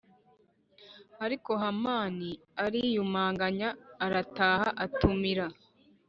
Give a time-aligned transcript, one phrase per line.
[1.25, 2.29] Ariko hamani
[2.65, 3.69] ariyumanganya
[4.05, 5.45] arataha atumira